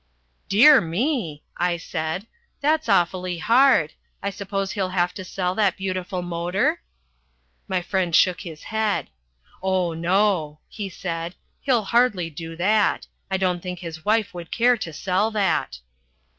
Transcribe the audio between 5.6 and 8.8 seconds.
beautiful motor?" My friend shook his